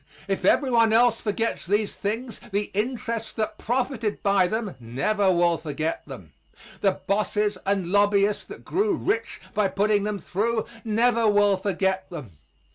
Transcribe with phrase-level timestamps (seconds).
[0.27, 6.03] If everyone else forgets these things the interests that profited by them never will forget
[6.07, 6.33] them.
[6.79, 12.39] The bosses and lobbyists that grew rich by putting them through never will forget them.